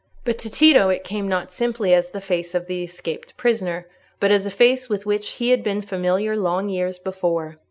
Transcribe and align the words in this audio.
But 0.25 0.39
to 0.39 0.49
Tito 0.49 0.89
it 0.89 1.03
came 1.03 1.27
not 1.27 1.51
simply 1.51 1.93
as 1.93 2.09
the 2.09 2.21
face 2.21 2.55
of 2.55 2.65
the 2.65 2.81
escaped 2.83 3.37
prisoner, 3.37 3.85
but 4.19 4.31
as 4.31 4.47
a 4.47 4.49
face 4.49 4.89
with 4.89 5.05
which 5.05 5.33
he 5.33 5.51
had 5.51 5.63
been 5.63 5.83
familiar 5.83 6.35
long 6.35 6.69
years 6.69 6.97
before. 6.97 7.59